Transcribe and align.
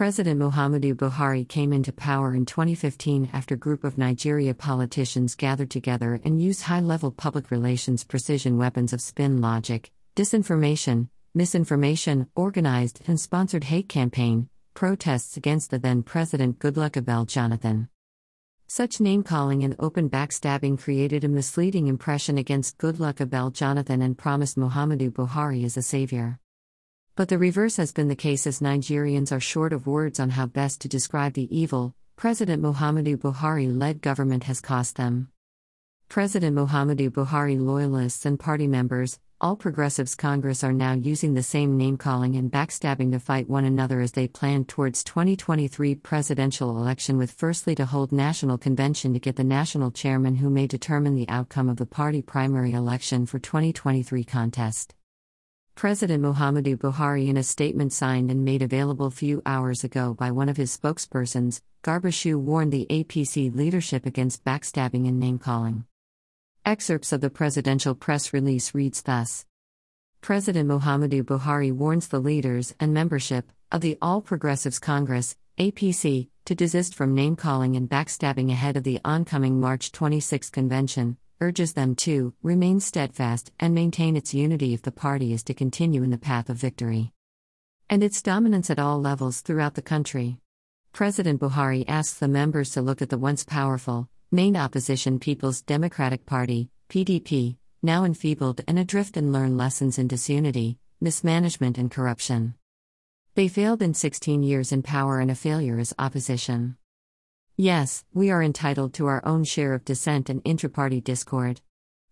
President 0.00 0.40
Muhammadu 0.40 0.94
Buhari 0.94 1.46
came 1.46 1.74
into 1.74 1.92
power 1.92 2.34
in 2.34 2.46
2015 2.46 3.28
after 3.34 3.54
a 3.54 3.58
group 3.58 3.84
of 3.84 3.98
Nigeria 3.98 4.54
politicians 4.54 5.34
gathered 5.34 5.68
together 5.70 6.18
and 6.24 6.40
used 6.40 6.62
high 6.62 6.80
level 6.80 7.10
public 7.10 7.50
relations 7.50 8.02
precision 8.02 8.56
weapons 8.56 8.94
of 8.94 9.02
spin 9.02 9.42
logic, 9.42 9.90
disinformation, 10.16 11.10
misinformation, 11.34 12.26
organized 12.34 13.02
and 13.08 13.20
sponsored 13.20 13.64
hate 13.64 13.90
campaign, 13.90 14.48
protests 14.72 15.36
against 15.36 15.70
the 15.70 15.78
then 15.78 16.02
President 16.02 16.58
Goodluck 16.58 16.92
Ebele 16.92 17.26
Jonathan. 17.26 17.90
Such 18.68 19.00
name 19.00 19.22
calling 19.22 19.64
and 19.64 19.76
open 19.78 20.08
backstabbing 20.08 20.78
created 20.78 21.24
a 21.24 21.28
misleading 21.28 21.88
impression 21.88 22.38
against 22.38 22.78
Goodluck 22.78 23.16
Ebele 23.16 23.52
Jonathan 23.52 24.00
and 24.00 24.16
promised 24.16 24.56
Muhammadu 24.56 25.10
Buhari 25.10 25.62
as 25.62 25.76
a 25.76 25.82
savior. 25.82 26.38
But 27.20 27.28
the 27.28 27.36
reverse 27.36 27.76
has 27.76 27.92
been 27.92 28.08
the 28.08 28.16
case 28.16 28.46
as 28.46 28.60
Nigerians 28.60 29.30
are 29.30 29.40
short 29.40 29.74
of 29.74 29.86
words 29.86 30.18
on 30.18 30.30
how 30.30 30.46
best 30.46 30.80
to 30.80 30.88
describe 30.88 31.34
the 31.34 31.54
evil 31.54 31.94
President 32.16 32.62
Muhammadu 32.62 33.18
Buhari 33.18 33.68
led 33.78 34.00
government 34.00 34.44
has 34.44 34.62
cost 34.62 34.96
them. 34.96 35.28
President 36.08 36.56
Muhammadu 36.56 37.10
Buhari 37.10 37.60
loyalists 37.60 38.24
and 38.24 38.40
party 38.40 38.66
members, 38.66 39.18
all 39.38 39.54
Progressives 39.54 40.14
Congress 40.14 40.64
are 40.64 40.72
now 40.72 40.94
using 40.94 41.34
the 41.34 41.42
same 41.42 41.76
name 41.76 41.98
calling 41.98 42.36
and 42.36 42.50
backstabbing 42.50 43.12
to 43.12 43.20
fight 43.20 43.50
one 43.50 43.66
another 43.66 44.00
as 44.00 44.12
they 44.12 44.26
plan 44.26 44.64
towards 44.64 45.04
2023 45.04 45.96
presidential 45.96 46.70
election 46.78 47.18
with 47.18 47.32
firstly 47.32 47.74
to 47.74 47.84
hold 47.84 48.12
national 48.12 48.56
convention 48.56 49.12
to 49.12 49.20
get 49.20 49.36
the 49.36 49.44
national 49.44 49.90
chairman 49.90 50.36
who 50.36 50.48
may 50.48 50.66
determine 50.66 51.16
the 51.16 51.28
outcome 51.28 51.68
of 51.68 51.76
the 51.76 51.84
party 51.84 52.22
primary 52.22 52.72
election 52.72 53.26
for 53.26 53.38
2023 53.38 54.24
contest. 54.24 54.94
President 55.80 56.22
Muhammadu 56.22 56.76
Buhari 56.76 57.28
in 57.28 57.38
a 57.38 57.42
statement 57.42 57.90
signed 57.90 58.30
and 58.30 58.44
made 58.44 58.60
available 58.60 59.08
few 59.08 59.40
hours 59.46 59.82
ago 59.82 60.12
by 60.12 60.30
one 60.30 60.50
of 60.50 60.58
his 60.58 60.76
spokespersons, 60.76 61.62
Garba 61.82 62.12
Shehu 62.12 62.38
warned 62.38 62.70
the 62.70 62.86
APC 62.90 63.56
leadership 63.56 64.04
against 64.04 64.44
backstabbing 64.44 65.08
and 65.08 65.18
name-calling. 65.18 65.86
Excerpts 66.66 67.14
of 67.14 67.22
the 67.22 67.30
presidential 67.30 67.94
press 67.94 68.34
release 68.34 68.74
reads 68.74 69.00
thus. 69.00 69.46
President 70.20 70.68
Muhammadu 70.68 71.22
Buhari 71.22 71.72
warns 71.72 72.08
the 72.08 72.20
leaders 72.20 72.74
and 72.78 72.92
membership 72.92 73.50
of 73.72 73.80
the 73.80 73.96
All 74.02 74.20
Progressives 74.20 74.78
Congress, 74.78 75.34
APC, 75.56 76.28
to 76.44 76.54
desist 76.54 76.94
from 76.94 77.14
name 77.14 77.36
calling 77.36 77.74
and 77.74 77.88
backstabbing 77.88 78.50
ahead 78.52 78.76
of 78.76 78.84
the 78.84 79.00
oncoming 79.02 79.58
March 79.58 79.92
26 79.92 80.50
convention, 80.50 81.16
urges 81.40 81.72
them 81.72 81.94
to 81.94 82.34
remain 82.42 82.80
steadfast 82.80 83.50
and 83.58 83.74
maintain 83.74 84.16
its 84.16 84.34
unity 84.34 84.74
if 84.74 84.82
the 84.82 84.92
party 84.92 85.32
is 85.32 85.42
to 85.44 85.54
continue 85.54 86.02
in 86.02 86.10
the 86.10 86.18
path 86.18 86.50
of 86.50 86.56
victory. 86.56 87.12
And 87.88 88.02
its 88.04 88.22
dominance 88.22 88.70
at 88.70 88.78
all 88.78 89.00
levels 89.00 89.40
throughout 89.40 89.74
the 89.74 89.82
country. 89.82 90.38
President 90.92 91.40
Buhari 91.40 91.84
asks 91.88 92.18
the 92.18 92.28
members 92.28 92.70
to 92.72 92.82
look 92.82 93.00
at 93.00 93.08
the 93.08 93.18
once 93.18 93.44
powerful, 93.44 94.08
main 94.30 94.56
opposition 94.56 95.18
People's 95.18 95.62
Democratic 95.62 96.26
Party, 96.26 96.68
PDP, 96.88 97.56
now 97.82 98.04
enfeebled 98.04 98.60
and 98.68 98.78
adrift 98.78 99.16
and 99.16 99.32
learn 99.32 99.56
lessons 99.56 99.98
in 99.98 100.08
disunity, 100.08 100.78
mismanagement, 101.00 101.78
and 101.78 101.90
corruption. 101.90 102.54
They 103.34 103.48
failed 103.48 103.80
in 103.80 103.94
16 103.94 104.42
years 104.42 104.72
in 104.72 104.82
power 104.82 105.20
and 105.20 105.30
a 105.30 105.34
failure 105.34 105.78
as 105.78 105.94
opposition. 105.98 106.76
Yes, 107.62 108.06
we 108.14 108.30
are 108.30 108.42
entitled 108.42 108.94
to 108.94 109.04
our 109.04 109.22
own 109.26 109.44
share 109.44 109.74
of 109.74 109.84
dissent 109.84 110.30
and 110.30 110.40
intra-party 110.46 111.02
discord. 111.02 111.60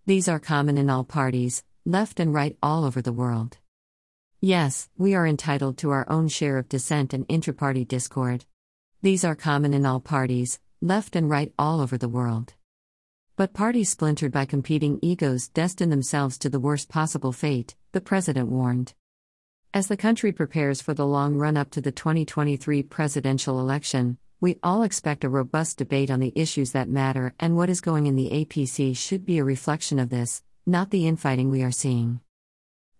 These 0.04 0.28
are 0.28 0.38
common 0.38 0.76
in 0.76 0.90
all 0.90 1.04
parties, 1.04 1.64
left 1.86 2.20
and 2.20 2.34
right 2.34 2.54
all 2.62 2.84
over 2.84 3.00
the 3.00 3.14
world. 3.14 3.56
Yes, 4.42 4.90
we 4.98 5.14
are 5.14 5.26
entitled 5.26 5.78
to 5.78 5.90
our 5.90 6.04
own 6.10 6.28
share 6.28 6.58
of 6.58 6.68
dissent 6.68 7.14
and 7.14 7.24
intra-party 7.30 7.86
discord. 7.86 8.44
These 9.00 9.24
are 9.24 9.34
common 9.34 9.72
in 9.72 9.86
all 9.86 10.00
parties, 10.00 10.60
left 10.82 11.16
and 11.16 11.30
right 11.30 11.50
all 11.58 11.80
over 11.80 11.96
the 11.96 12.10
world. 12.10 12.52
But 13.34 13.54
parties 13.54 13.88
splintered 13.88 14.32
by 14.32 14.44
competing 14.44 14.98
egos 15.00 15.48
destine 15.48 15.88
themselves 15.88 16.36
to 16.40 16.50
the 16.50 16.60
worst 16.60 16.90
possible 16.90 17.32
fate, 17.32 17.74
the 17.92 18.02
president 18.02 18.50
warned. 18.50 18.92
As 19.72 19.86
the 19.86 19.96
country 19.96 20.30
prepares 20.30 20.82
for 20.82 20.92
the 20.92 21.06
long 21.06 21.36
run 21.36 21.56
up 21.56 21.70
to 21.70 21.80
the 21.80 21.90
2023 21.90 22.82
presidential 22.82 23.58
election, 23.58 24.18
we 24.40 24.56
all 24.62 24.84
expect 24.84 25.24
a 25.24 25.28
robust 25.28 25.78
debate 25.78 26.10
on 26.10 26.20
the 26.20 26.32
issues 26.36 26.70
that 26.70 26.88
matter, 26.88 27.34
and 27.40 27.56
what 27.56 27.68
is 27.68 27.80
going 27.80 28.06
in 28.06 28.14
the 28.14 28.30
APC 28.30 28.96
should 28.96 29.26
be 29.26 29.38
a 29.38 29.44
reflection 29.44 29.98
of 29.98 30.10
this, 30.10 30.44
not 30.64 30.90
the 30.90 31.08
infighting 31.08 31.50
we 31.50 31.64
are 31.64 31.72
seeing. 31.72 32.20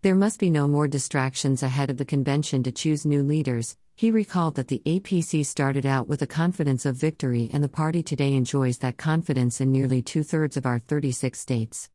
There 0.03 0.16
must 0.16 0.41
be 0.41 0.50
no 0.50 0.66
more 0.66 0.88
distractions 0.88 1.62
ahead 1.62 1.91
of 1.91 1.97
the 1.97 2.04
convention 2.04 2.65
to 2.65 2.72
choose 2.72 3.06
new 3.06 3.22
leaders. 3.22 3.76
He 3.94 4.10
recalled 4.10 4.56
that 4.56 4.66
the 4.66 4.82
APC 4.84 5.47
started 5.47 5.87
out 5.87 6.09
with 6.09 6.22
a 6.22 6.26
confidence 6.26 6.84
of 6.84 6.97
victory, 6.97 7.50
and 7.53 7.62
the 7.62 7.69
party 7.69 8.03
today 8.03 8.34
enjoys 8.34 8.78
that 8.78 8.97
confidence 8.97 9.60
in 9.60 9.70
nearly 9.70 10.03
two 10.03 10.25
thirds 10.25 10.56
of 10.56 10.66
our 10.66 10.81
36 10.81 11.38
states. 11.38 11.88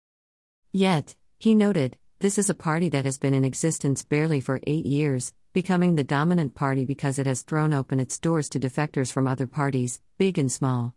Yet, 0.72 1.16
he 1.38 1.54
noted, 1.54 1.98
this 2.24 2.38
is 2.38 2.50
a 2.50 2.54
party 2.54 2.88
that 2.88 3.04
has 3.04 3.18
been 3.18 3.34
in 3.34 3.44
existence 3.44 4.02
barely 4.02 4.40
for 4.40 4.62
eight 4.66 4.86
years, 4.86 5.34
becoming 5.52 5.96
the 5.96 6.06
dominant 6.06 6.56
party 6.56 6.86
because 6.86 7.20
it 7.20 7.26
has 7.26 7.42
thrown 7.42 7.74
open 7.74 8.00
its 8.00 8.18
doors 8.18 8.48
to 8.48 8.58
defectors 8.58 9.12
from 9.12 9.28
other 9.28 9.46
parties, 9.46 10.00
big 10.18 10.40
and 10.40 10.50
small. 10.50 10.96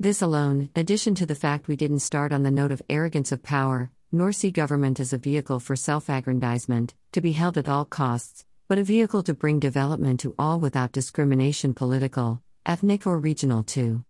This 0.00 0.22
alone, 0.22 0.70
addition 0.74 1.14
to 1.16 1.26
the 1.26 1.34
fact 1.34 1.68
we 1.68 1.76
didn't 1.76 1.98
start 1.98 2.32
on 2.32 2.44
the 2.44 2.50
note 2.50 2.72
of 2.72 2.80
arrogance 2.88 3.30
of 3.30 3.42
power, 3.42 3.90
nor 4.10 4.32
see 4.32 4.50
government 4.50 4.98
as 5.00 5.12
a 5.12 5.18
vehicle 5.18 5.60
for 5.60 5.76
self 5.76 6.08
aggrandizement, 6.08 6.94
to 7.12 7.20
be 7.20 7.32
held 7.32 7.58
at 7.58 7.68
all 7.68 7.84
costs, 7.84 8.46
but 8.68 8.78
a 8.78 8.82
vehicle 8.84 9.22
to 9.24 9.34
bring 9.34 9.60
development 9.60 10.18
to 10.20 10.34
all 10.38 10.58
without 10.58 10.92
discrimination 10.92 11.74
political, 11.74 12.40
ethnic, 12.64 13.06
or 13.06 13.18
regional 13.18 13.62
too. 13.62 14.02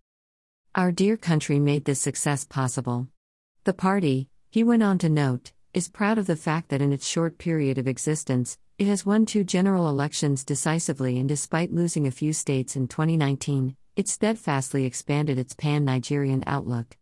Our 0.73 0.93
dear 0.93 1.17
country 1.17 1.59
made 1.59 1.83
this 1.83 1.99
success 1.99 2.45
possible. 2.45 3.09
The 3.65 3.73
party, 3.73 4.29
he 4.49 4.63
went 4.63 4.83
on 4.83 4.99
to 4.99 5.09
note, 5.09 5.51
is 5.73 5.87
proud 5.87 6.17
of 6.17 6.25
the 6.25 6.35
fact 6.35 6.69
that 6.69 6.81
in 6.81 6.91
its 6.91 7.07
short 7.07 7.37
period 7.37 7.77
of 7.77 7.87
existence, 7.87 8.57
it 8.79 8.87
has 8.87 9.05
won 9.05 9.25
two 9.25 9.43
general 9.43 9.87
elections 9.87 10.43
decisively, 10.43 11.19
and 11.19 11.29
despite 11.29 11.71
losing 11.71 12.07
a 12.07 12.11
few 12.11 12.33
states 12.33 12.75
in 12.75 12.87
2019, 12.87 13.75
it 13.95 14.07
steadfastly 14.07 14.85
expanded 14.85 15.37
its 15.37 15.53
pan 15.53 15.85
Nigerian 15.85 16.43
outlook. 16.47 16.97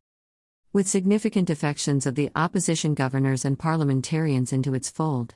With 0.73 0.87
significant 0.87 1.47
defections 1.47 2.05
of 2.05 2.15
the 2.15 2.29
opposition 2.35 2.93
governors 2.93 3.45
and 3.45 3.57
parliamentarians 3.57 4.51
into 4.51 4.73
its 4.73 4.89
fold. 4.89 5.35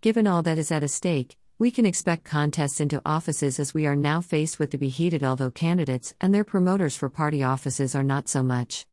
Given 0.00 0.26
all 0.26 0.42
that 0.42 0.58
is 0.58 0.70
at 0.70 0.88
stake, 0.88 1.36
we 1.58 1.72
can 1.72 1.84
expect 1.84 2.22
contests 2.24 2.80
into 2.80 3.02
offices 3.04 3.58
as 3.58 3.74
we 3.74 3.86
are 3.86 3.96
now 3.96 4.20
faced 4.20 4.60
with 4.60 4.70
to 4.70 4.78
be 4.78 4.88
heated, 4.88 5.24
although 5.24 5.50
candidates 5.50 6.14
and 6.20 6.32
their 6.32 6.44
promoters 6.44 6.96
for 6.96 7.08
party 7.08 7.42
offices 7.42 7.96
are 7.96 8.04
not 8.04 8.28
so 8.28 8.44
much. 8.44 8.86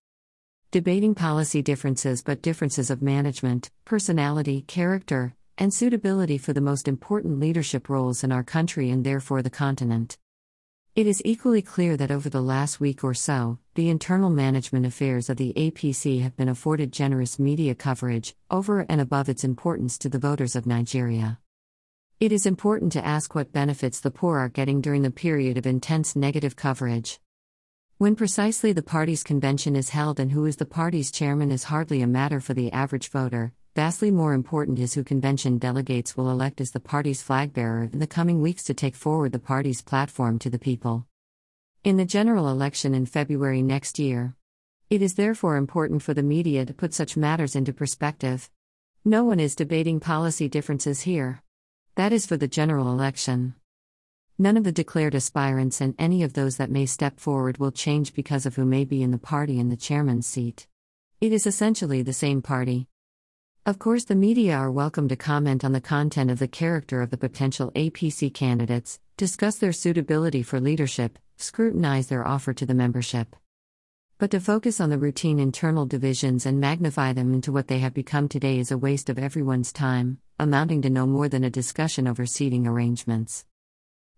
Debating 0.76 1.16
policy 1.16 1.62
differences, 1.62 2.22
but 2.22 2.42
differences 2.42 2.90
of 2.90 3.02
management, 3.02 3.72
personality, 3.86 4.66
character, 4.68 5.34
and 5.58 5.74
suitability 5.74 6.38
for 6.38 6.52
the 6.52 6.60
most 6.60 6.90
important 6.90 7.40
leadership 7.40 7.88
roles 7.88 8.26
in 8.26 8.32
our 8.34 8.44
country 8.44 8.90
and 8.90 9.06
therefore 9.06 9.42
the 9.42 9.50
continent. 9.50 10.18
It 10.94 11.08
is 11.08 11.22
equally 11.24 11.62
clear 11.62 11.96
that 11.96 12.12
over 12.12 12.30
the 12.30 12.42
last 12.42 12.82
week 12.82 13.06
or 13.06 13.14
so, 13.14 13.58
the 13.76 13.88
internal 13.88 14.30
management 14.30 14.86
affairs 14.86 15.30
of 15.30 15.38
the 15.38 15.54
APC 15.56 16.22
have 16.22 16.36
been 16.36 16.50
afforded 16.50 16.92
generous 16.92 17.40
media 17.40 17.74
coverage, 17.74 18.36
over 18.52 18.86
and 18.90 19.00
above 19.00 19.30
its 19.30 19.46
importance 19.46 19.98
to 20.00 20.10
the 20.10 20.20
voters 20.20 20.58
of 20.58 20.66
Nigeria. 20.66 21.40
It 22.20 22.34
is 22.34 22.46
important 22.46 22.92
to 22.92 23.06
ask 23.06 23.34
what 23.34 23.54
benefits 23.54 24.02
the 24.02 24.12
poor 24.12 24.40
are 24.40 24.50
getting 24.50 24.82
during 24.82 25.04
the 25.04 25.10
period 25.10 25.58
of 25.58 25.66
intense 25.66 26.18
negative 26.18 26.58
coverage. 26.58 27.22
When 27.98 28.16
precisely 28.16 28.74
the 28.74 28.84
party's 28.84 29.24
convention 29.24 29.76
is 29.76 29.90
held 29.90 30.20
and 30.20 30.32
who 30.32 30.46
is 30.46 30.58
the 30.58 30.66
party's 30.66 31.12
chairman 31.12 31.52
is 31.52 31.64
hardly 31.64 32.02
a 32.02 32.08
matter 32.08 32.40
for 32.40 32.54
the 32.54 32.72
average 32.72 33.10
voter, 33.10 33.54
Vastly 33.76 34.10
more 34.10 34.34
important 34.34 34.80
is 34.80 34.94
who 34.94 35.04
convention 35.04 35.58
delegates 35.58 36.16
will 36.16 36.30
elect 36.30 36.62
as 36.62 36.72
the 36.72 36.80
party's 36.80 37.22
flag 37.22 37.52
bearer 37.52 37.90
in 37.92 38.00
the 38.00 38.08
coming 38.08 38.42
weeks 38.42 38.64
to 38.64 38.74
take 38.74 38.96
forward 38.96 39.34
the 39.34 39.40
party's 39.40 39.82
platform 39.82 40.40
to 40.40 40.50
the 40.50 40.58
people. 40.58 41.06
In 41.84 41.98
the 41.98 42.06
general 42.06 42.48
election 42.48 42.96
in 42.96 43.06
February 43.06 43.62
next 43.62 44.00
year. 44.00 44.34
It 44.90 45.02
is 45.02 45.16
therefore 45.16 45.58
important 45.58 46.04
for 46.04 46.14
the 46.14 46.24
media 46.24 46.66
to 46.66 46.74
put 46.74 46.94
such 46.94 47.18
matters 47.18 47.54
into 47.54 47.74
perspective. 47.74 48.50
No 49.04 49.26
one 49.26 49.42
is 49.42 49.56
debating 49.56 50.00
policy 50.00 50.48
differences 50.48 51.02
here. 51.02 51.42
That 51.96 52.14
is 52.14 52.26
for 52.26 52.38
the 52.38 52.48
general 52.48 52.90
election. 52.90 53.56
None 54.38 54.58
of 54.58 54.66
the 54.66 54.72
declared 54.74 55.16
aspirants 55.16 55.80
and 55.80 55.96
any 55.98 56.22
of 56.22 56.34
those 56.34 56.58
that 56.58 56.70
may 56.70 56.86
step 56.86 57.22
forward 57.22 57.58
will 57.58 57.72
change 57.72 58.14
because 58.14 58.46
of 58.46 58.58
who 58.58 58.66
may 58.66 58.84
be 58.84 59.02
in 59.02 59.12
the 59.12 59.18
party 59.18 59.60
in 59.60 59.70
the 59.70 59.78
chairman's 59.78 60.28
seat. 60.28 60.68
It 61.22 61.32
is 61.32 61.48
essentially 61.48 62.02
the 62.02 62.12
same 62.12 62.42
party. 62.42 62.90
Of 63.66 63.80
course, 63.80 64.04
the 64.04 64.14
media 64.14 64.58
are 64.58 64.70
welcome 64.70 65.08
to 65.08 65.16
comment 65.16 65.64
on 65.64 65.72
the 65.72 65.80
content 65.80 66.30
of 66.30 66.40
the 66.40 66.50
character 66.50 67.02
of 67.02 67.12
the 67.12 67.18
potential 67.18 67.72
APC 67.76 68.34
candidates, 68.34 69.00
discuss 69.16 69.56
their 69.56 69.72
suitability 69.72 70.44
for 70.44 70.60
leadership, 70.60 71.18
scrutinize 71.38 72.08
their 72.08 72.28
offer 72.28 72.54
to 72.56 72.66
the 72.66 72.74
membership. 72.74 73.38
But 74.18 74.32
to 74.32 74.42
focus 74.42 74.82
on 74.82 74.90
the 74.90 74.98
routine 74.98 75.40
internal 75.40 75.86
divisions 75.86 76.46
and 76.46 76.60
magnify 76.60 77.14
them 77.14 77.34
into 77.34 77.54
what 77.54 77.70
they 77.70 77.80
have 77.80 77.94
become 77.94 78.28
today 78.28 78.60
is 78.60 78.70
a 78.70 78.78
waste 78.78 79.10
of 79.10 79.18
everyone's 79.18 79.72
time, 79.72 80.20
amounting 80.38 80.82
to 80.82 80.90
no 80.90 81.08
more 81.08 81.30
than 81.30 81.46
a 81.46 81.50
discussion 81.50 82.06
over 82.06 82.26
seating 82.26 82.68
arrangements. 82.68 83.46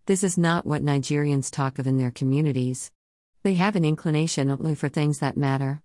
This 0.07 0.24
is 0.24 0.38
not 0.38 0.65
what 0.65 0.86
Nigerians 0.86 1.51
talk 1.51 1.80
of 1.80 1.86
in 1.86 1.98
their 1.98 2.12
communities. 2.12 2.92
They 3.44 3.56
have 3.56 3.75
an 3.75 3.83
inclination 3.83 4.50
only 4.50 4.74
for 4.74 4.88
things 4.88 5.19
that 5.19 5.36
matter. 5.36 5.75